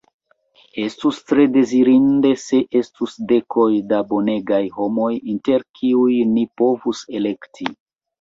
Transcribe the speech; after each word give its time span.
Estus 0.83 1.17
tre 1.31 1.43
dezirinde 1.57 2.31
se 2.43 2.61
estus 2.79 3.13
dekoj 3.31 3.65
da 3.91 3.99
bonegaj 4.13 4.61
homoj 4.79 5.11
inter 5.35 5.67
kiuj 5.81 6.17
ni 6.31 6.47
povus 6.63 7.05
elekti. 7.21 7.69